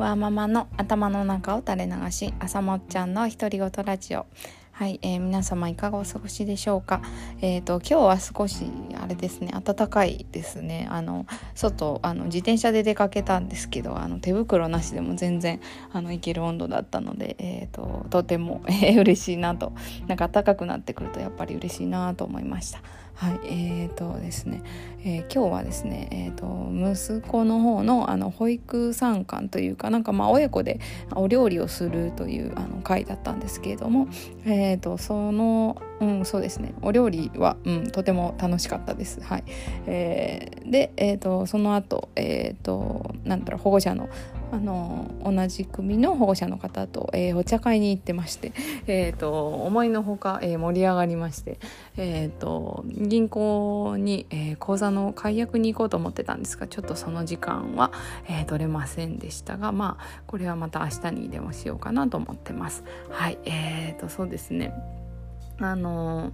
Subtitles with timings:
[0.00, 4.24] わーママの頭の中を垂れ流し朝もっちゃんの独り言ラジオ
[4.72, 7.02] はい、えー、皆様いかがお過ごしでしょうか？
[7.42, 8.64] えっ、ー、と今日は少し
[8.98, 10.88] あれですね暖かいですね。
[10.90, 15.60] あの外あの自転車で出かけたんですけど、あの手袋なしでも全然
[15.92, 19.74] あのいける温度だったので、えっ、ー、ととても、えー、嬉しいなと、
[20.06, 22.80] なんか暖かくなってくるとやっぱり嬉しいなと思いました。
[23.14, 24.62] はい、えーとですね、
[25.04, 30.80] えー、今日はですね、えーと、息子の方のあの保育参観というかなんかまあ親子で
[31.14, 34.08] お料理をするというあの会だったんですけれども、
[34.44, 39.20] えーと、その、うん、そうですねお料理は、うん、とても楽しかったです。
[39.22, 39.44] はい
[39.86, 44.08] えー、で、えーと、その後、えー、となんだろう保護者の
[44.52, 48.52] あの同じ組の保護者の方と、えー、お茶会に行ってまして、
[48.86, 51.58] えーと、思いのほか、えー、盛り上がりまして、
[51.96, 57.92] えーと、銀行に、えー、口座の解約に行こうと思ってたんですがちょっとその時間は、
[58.28, 62.84] えー、取れませんでしたがまあこれはまた明日にでもしようかなと思ってます。
[63.10, 64.74] はいえーと、そうですね
[65.58, 66.32] あの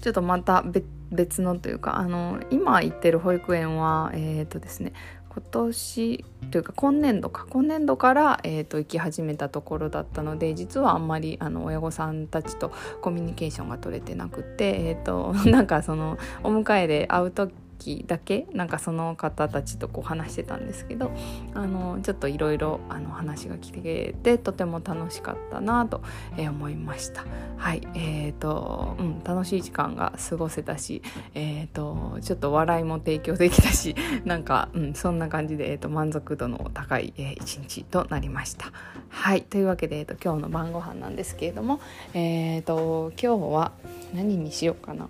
[0.00, 0.64] ちょっとまた
[1.10, 4.92] 別のというかあの今行ってる保育園はえっ、ー、とですね
[5.34, 7.46] 今年というか今年度か。
[7.50, 21.10] 今年度から、えーと、行き始めたところだったので実はあんまりあの親御さんたちとコミュニケーションが取れてなくて、えーと、 なんかそのお迎えで会う時時だけなんかその方たちとこう話してたんですけど
[21.54, 26.02] あのちょっといろいろ話が聞けてとても楽しかったなと、
[26.36, 27.24] 思いました。
[27.56, 31.02] はいえーとうん、楽しい時間が過ごせたし、
[31.34, 33.94] えーと、ちょっと笑いも提供できたし
[34.24, 38.72] なんか、うん、そんな感じで、えーと、満足度の高い、えー、一日となりました。
[39.08, 41.80] はいというわけで、えーと、今日の晩ご飯なんですけれども、
[42.12, 43.72] えー、と今日は
[44.12, 45.08] 何にしようかな。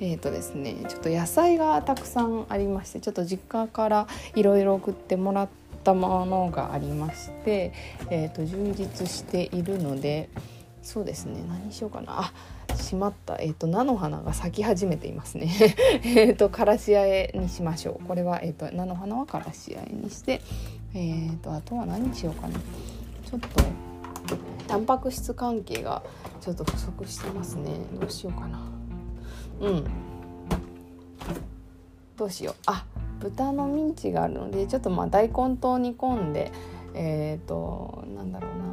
[0.00, 5.48] えーとですね、ちょっと野菜がたくさんありましてちょっと実家からいろいろ送ってもらっ
[5.84, 7.72] たものがありまして、
[8.10, 10.28] えーと、充実しているので
[10.82, 12.20] そうですね何しようかな。
[12.20, 12.32] あ
[12.76, 15.50] しまった、えーと、菜の花が咲き始めていますね。
[16.04, 18.06] えっとからしあえにしましょう。
[18.06, 20.40] これは、えーと、菜の花はからしあえにして、
[20.94, 22.58] えー、とあとは何にしようかな。
[22.58, 23.48] ちょっと
[24.66, 26.02] タンパク質関係が
[26.40, 27.70] ちょっと不足してますね。
[28.00, 28.81] どうしようかな。
[29.60, 29.84] うん。
[32.16, 32.54] どうしよう。
[32.66, 32.84] あ
[33.20, 36.50] 豚のミンチがあるのでちょっとまあ大根と煮込んで
[36.94, 38.72] えっ、ー、となんだろうな。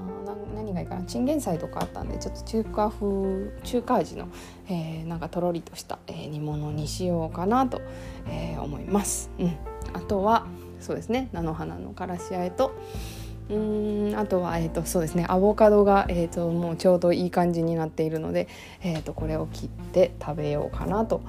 [0.56, 1.04] 何がいいかな。
[1.04, 4.28] チンゲン菜とかあったんでちょっと中華風中華味の、
[4.68, 7.82] えー、なんかとろりとした、えー、煮物にしようかなと、
[8.28, 9.32] えー、思います。
[9.40, 9.56] うん、
[9.94, 10.46] あとは
[10.80, 11.30] そうですね。
[11.32, 12.74] 菜の花のからしあえと
[13.50, 15.26] うんあとは、えーと、そうですね。
[15.28, 18.48] アボカドが、えーと、もうちょうどいい感じになっているので、
[18.82, 21.22] えーと、これを切って食べようかなと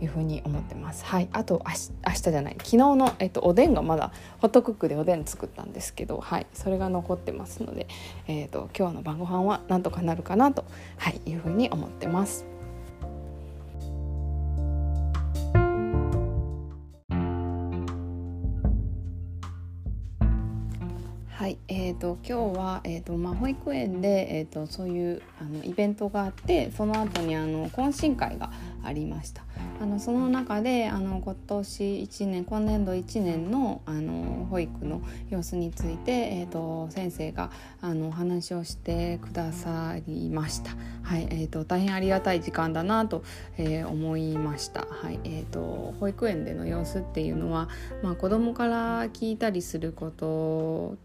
[0.00, 1.04] いうふうに思ってます。
[1.04, 2.54] はい、あと明日じゃない。
[2.58, 7.88] 昨日の、えー、とおでんがまだホットクックでおでん作ったんですけど、はい、それが残ってますので、
[8.28, 10.64] えー、と今日の晩ご飯はなんとかなるかなと、
[10.98, 12.53] はい、いうふうに思ってます。
[21.84, 28.50] えーと、今日は、えーとまあ、保育園で、えーと、そういうあのイベントがあってその後にあの懇親会が
[28.82, 29.44] ありました。
[29.82, 37.50] あのその中であの今年1年今年度1年のあの保育の様子について、えーと、先生が
[37.82, 40.70] あのお話をしてくださいました、
[41.02, 43.24] はいえー、と大変ありがたい時間だなと、
[43.58, 47.68] えー、思いました、はいえー、と保育園での様子っていうのは、
[48.02, 50.96] まあ、子どもから聞いたりすること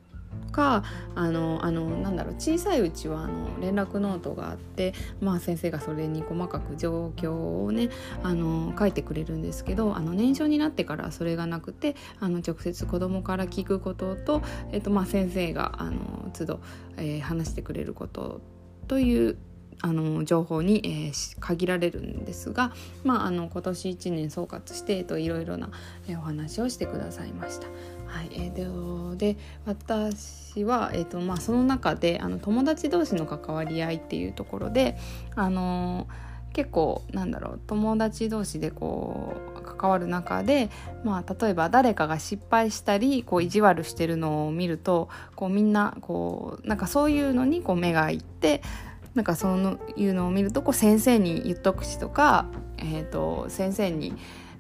[0.52, 0.84] か
[1.16, 7.90] あのあのなんだろう小さいうちはあの連絡ノートがあって、まあ、先生がそれに細かく状況をね
[8.24, 14.42] あの書いてくれるんですけどあの年少になってからそれがなくてあの直接子供から聞くことと、
[14.72, 16.60] えっとまあ、先生があの都度、
[16.98, 18.42] えー、話してくれること
[18.88, 19.38] という
[19.82, 22.74] あの情報に、えー、限られるんですが、
[23.04, 25.70] まあ、あの今年1年総括して、えっと、いろいろな、
[26.08, 27.68] えー、お話をしてくださいました。
[28.08, 34.98] はいえー、で私は、えーとまあ、その中であの友達同士の関わり合いっていうところで、
[35.36, 36.08] あの、
[36.54, 40.70] 結構なんだろう友達同士でこう関わる中で、
[41.04, 48.62] まあ、例えば誰かが失敗したりこう意地悪してるのを見るとこうみんなこうなんかそういうのにこう目がいって
[49.16, 52.46] なんかそういうのを見るとこう先生に言っとくしとか、
[52.78, 54.14] えーと、先生に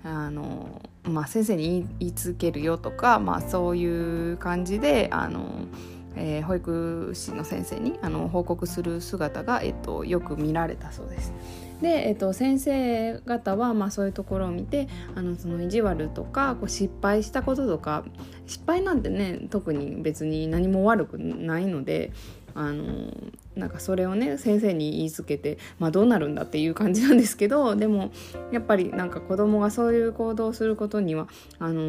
[0.04, 5.68] あの、まあ、先生に言い続けるよとか、まあ、そういう感じであの
[6.16, 11.34] えー、保育士の先生にあの報告する姿が、えっと、よく見られたそうです。
[11.81, 18.04] で、えっと、先生方は、まあ、そういうところを見てあのその意地悪とかこう失敗したこととか
[18.48, 22.12] 失敗なんてね特に別に何も悪くないので
[22.54, 23.13] あの
[23.59, 28.11] なんかそれをね先生に言いつけて、まあ、どうなるんだっていう感じなんですけど でも
[28.51, 31.27] やっぱりなんか子供がそういう行動をすることには
[31.59, 31.81] あの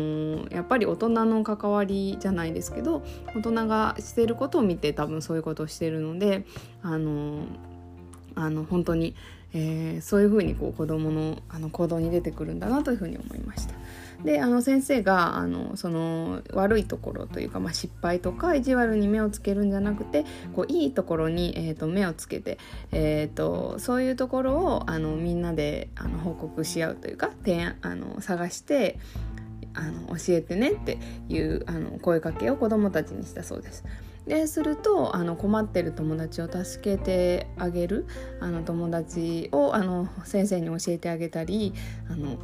[0.46, 3.02] ー、やっぱり大人の関わりじゃないですけど
[3.34, 6.44] 大人がしてることを見て多分そういうことをしてるので
[6.82, 7.42] あのー、
[8.34, 9.14] あの本当に、
[9.52, 13.79] えー、そういうふうにこう子供のあの行動に出てくるんだなというふうに思いました。
[14.24, 20.24] であの先生があのその悪いところというか、まあ、失敗とか意地悪に目をつけるんじゃなくて
[20.54, 22.58] こういいところに、えーと、目をつけて、
[22.92, 28.98] えーと、そういうところをあのみんなであの報告し合うというか提案あの探して
[29.74, 33.84] あの教えてねっていうあの声かけを子どもたちにしたそうです。
[34.26, 38.06] でするとあの困ってる友達を助けてあげる
[38.38, 41.72] あの友達をあの先生に教えてあげたり
[42.08, 42.38] あの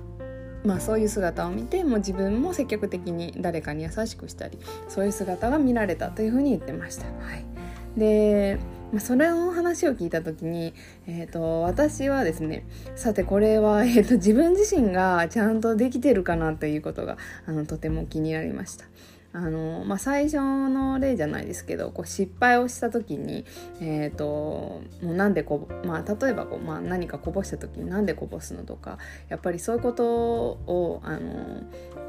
[0.66, 4.58] まあ、そういう姿を見てもう自分も積極的に誰かに優しくしたり
[4.88, 7.04] そういう姿が見られたというふうに言ってました。
[7.04, 8.58] はい、で
[8.92, 10.72] まあ、それの話を聞いた時に、
[11.08, 12.64] えーと、私はですね
[12.94, 17.16] さてこれは、えーと自分自身がちゃんとできてるかなということが
[17.46, 18.84] あのとても気になりました。
[19.32, 23.44] あの、まあ、最初の例じゃないですけどこう失敗をした時に、
[23.80, 31.62] えーと、もうなんでこ、まあ、例えばこう、まあ、何かこぼした時になんでこぼすのとかやっぱりそういうことをあの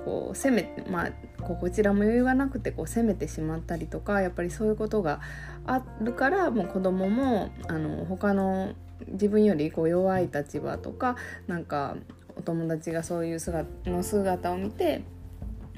[0.06, 1.12] こう責めて、まあ、
[1.44, 5.20] ここちらも余裕がなくてこう責めてしまったりとかやっぱりそういうことが
[5.66, 8.74] あるからもう子供もあの他の
[9.08, 11.18] 自分よりこう弱い立場とか
[11.48, 11.98] なんか
[12.38, 15.04] お友達がそういう姿の姿を見て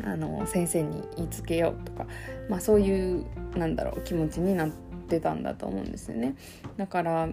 [0.03, 2.05] あの先生に言いつけようとか、
[2.49, 3.25] まあ、そういう
[3.57, 4.69] なんだろう気持ちになっ
[5.07, 6.35] てたんだと思うんですよね。
[6.77, 7.29] だから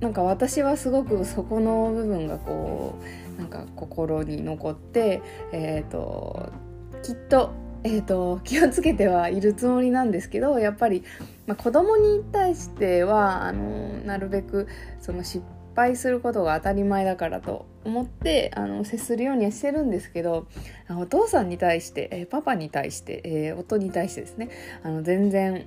[0.00, 2.94] なんか私はすごくそこの部分がこ
[3.36, 5.20] うなんか心に残って、
[5.52, 6.52] えーと、
[7.02, 7.50] きっと,、
[7.82, 11.02] えーと気をつけてはいるつもりなんですけどやっぱり、
[11.46, 14.68] まあ、子供に対してはあのなるべく
[15.00, 20.48] その失敗敗することが当たり前だからと思ってあの接するようにはしてるんですけど
[20.90, 24.50] お父さんに対して、えー、パパに対して、えー、夫に対してですね
[24.82, 25.66] あの全然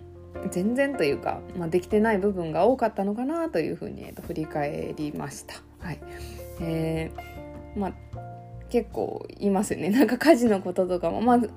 [0.51, 5.55] 全然というか、まあ、できてない部分が多かったのかなというふうに、えー、と振り返りました。
[5.79, 5.99] はい
[6.61, 8.30] えーまあ
[8.71, 9.89] 結構いますね。
[9.91, 11.19] なんか家事のこととかも。
[11.21, 11.51] まず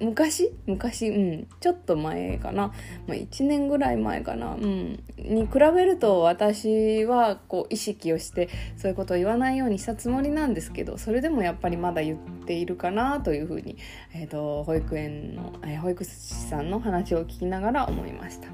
[0.00, 0.50] 昔？
[0.66, 1.08] 昔？
[1.08, 1.46] うん。
[1.60, 2.72] ちょっと前かな、
[3.06, 13.76] まあ、1年ぐらい前かな、うん、に比べると私はこう意識をしてそういうことを言わないようにしたつもりなんですけどそれでもやっぱりまだ言っているかなというふうに、
[14.14, 18.48] えーと、保育園の、えー、保育士さんの話を聞きながら思いました。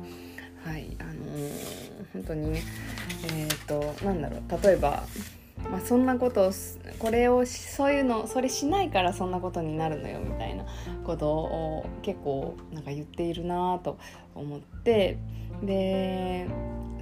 [0.69, 0.97] はい。
[0.99, 2.63] あのー、本当にね
[3.35, 4.63] えっ、ー、となんだろう。
[4.63, 5.05] 例えば
[5.71, 6.53] まあ、そんなことを
[6.99, 10.65] これをそういうのそれしないからそんなことになるのよみたいな
[11.05, 13.99] ことを結構なんか言っているなと
[14.35, 15.19] 思って
[15.63, 16.49] で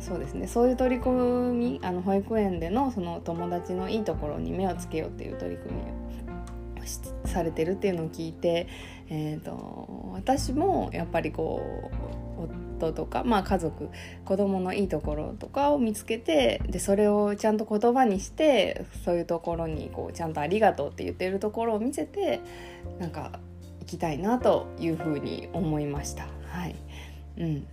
[0.00, 0.46] そうですね。
[0.46, 8.68] そういう取り組みあの保育園でのその友達のいいところに目をつけようっていう取り組みをされてるっていうのを聞いて、
[9.08, 11.90] えーと私もやっぱりこ
[12.38, 13.90] う夫とか、まあ、家族
[14.24, 22.40] 子供のいいところとかを見つけてでそれをちゃんと言葉にしてそういうところにこうちゃんと「ありがとう」って言ってるところを見せて
[22.98, 23.32] なんか
[23.80, 26.26] 行きたいなというふうに思いました。
[26.50, 26.74] はい。
[27.38, 27.66] うん。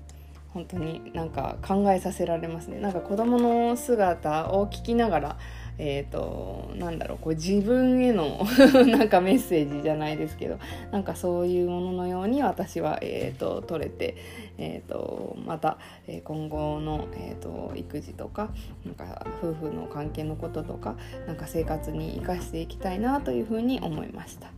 [0.56, 2.80] 本当になんか考えさせられますね。
[2.80, 5.38] なんか子供の姿を聞きながら
[5.78, 8.46] えーと、なんだろうこう自分への
[8.88, 10.58] なんかメッセージじゃないですけど
[10.92, 14.16] なんかそういうもののように私は、えーと、取れて、
[14.58, 15.78] えーと、また、
[16.08, 18.50] えー、今後の、えー、と育児とか
[18.86, 20.96] なんか夫婦の関係のこととか
[21.28, 24.50] なんか生活に生かしていきたいなというふうに思いました。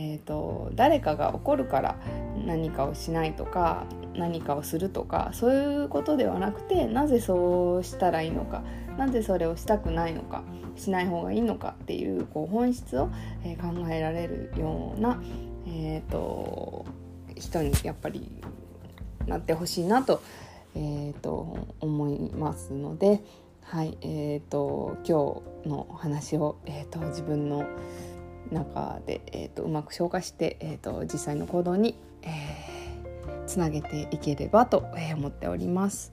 [0.00, 1.96] えーと、誰かが怒るから
[2.46, 8.62] 何かをしないとか何かをするとかそういうことではなくてなぜそうしたらいいのか
[8.96, 10.44] なぜそれをしたくないのか
[10.76, 13.10] しない方がいいのかっていうこう本質を、
[13.44, 15.20] え、考えられるような、
[15.66, 16.86] えーと、
[17.34, 18.30] 人にやっぱり
[19.26, 20.22] なってほしいなと,、
[20.76, 23.20] えーと、思いますので、
[23.62, 27.66] はいえーと、今日の話を、えー、と自分の
[28.52, 34.84] 中で、えー、とうまく消化して、えー、と実際の行動に、えー、つなげていければと
[35.16, 36.12] 思っております。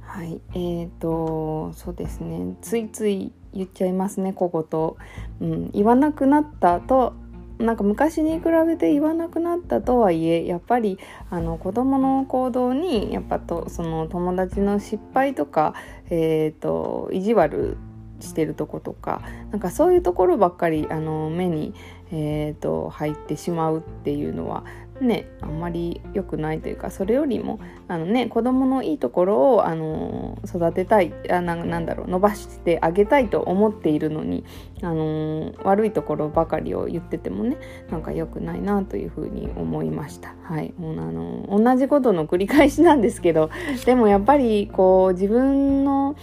[0.00, 4.96] はいえーとそうですねついつい言っちゃいますね小
[5.40, 7.14] 言、うん、言わなくなったと
[7.58, 10.98] なんか昔に比べて言わなくなったとはいえやっぱり
[11.30, 15.74] あの子供の行動にやっぱとその友達の失敗とか、
[16.10, 17.76] えーと、意地悪
[18.20, 21.74] してるとことかなんかそういうところばっかりあの目に、
[22.10, 24.64] えーと入ってしまうっていうのは
[25.00, 27.58] ねあんまり良くないというかそれよりも
[27.88, 34.44] あの、ね、子どものいいところをあの育てたいあななんだろう伸ばしてあげたいと思っているのに
[34.82, 37.56] あの悪いところばかりを言っててもね
[37.90, 40.34] なんか良くないなというふうに思いました。
[40.44, 43.50] はい、もうあの同じことの繰り返しなんですけど
[43.86, 46.16] でもやっぱりこう自分の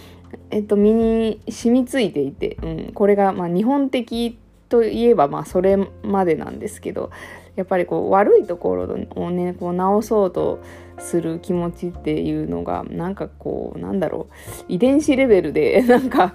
[0.50, 4.38] えっと、身に染みついていて、うん、これがまあ日本的
[4.68, 7.10] といえばまあそれまでなんですけど
[7.56, 10.62] やっぱりこう悪いところをねこう直そうと
[10.98, 16.34] する気持ちっていうのがなんかこうなんだろう遺伝子レベルで なんか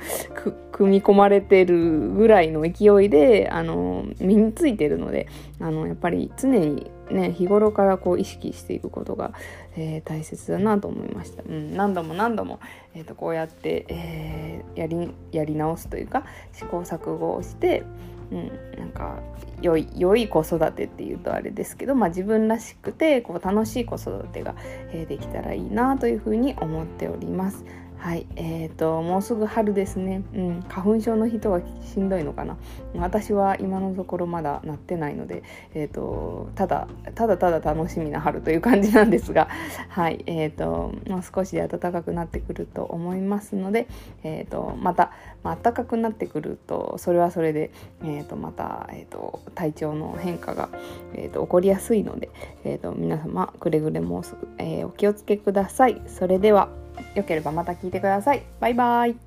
[0.71, 5.27] 組み込まれてるぐらいの勢いであの身についてるので
[5.59, 9.31] あのやっぱり常にね日頃からこう意識していくことが、
[9.75, 12.59] えー、大切だなと思いました、うん、何度も何度も、
[12.93, 17.83] えーと、こうやって、えー、やりやり直すというか試行錯誤をして
[18.31, 19.19] うん、なんか
[19.61, 24.55] 良い良い子育てっていうとあれですけど、まあ、自分らしくてこう楽しい子育てが、
[24.91, 27.65] え、できたらいいなというふうに思っております。
[27.99, 32.57] はい、えーと、もうすぐ春ですね、うん、花粉症の人はしんどいのかな。
[32.95, 39.49] 私は今のところまだなってないので、えーと、ただただただ楽しみな春という感じなんですが、
[39.89, 43.87] はいえーと、もう少しで暖かくなってくると思いますので、
[44.23, 45.11] えー、とまた、
[45.43, 47.71] まあ、暖かくなってくるとそれはそれで、
[48.03, 50.69] えー、とまた、えー、と体調の変化が、
[51.13, 52.29] えー、と起こりやすいので、
[52.63, 54.23] えー、と皆様くれぐれも、
[54.59, 56.01] えー、お気をつけください。
[56.05, 56.69] それでは。
[57.15, 58.43] よければまた聞いてください。
[58.59, 59.26] バイバイ。